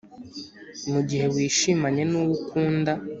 [0.93, 2.91] Mugihe wishimanye nuwo ukunda